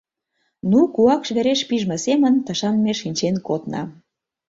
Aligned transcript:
Ну, 0.69 0.79
куакш 0.95 1.29
вереш 1.35 1.61
пижме 1.69 1.97
семын, 2.05 2.35
тышан 2.45 2.75
ме 2.83 2.91
шинчен 2.99 3.35
кодна. 3.47 3.81